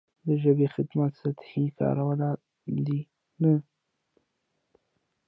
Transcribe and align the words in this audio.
د 0.25 0.27
ژبې 0.43 0.67
خدمت 0.75 1.11
سطحي 1.21 1.65
کارونه 1.79 2.27
دي 2.85 2.99
نه. 3.41 3.53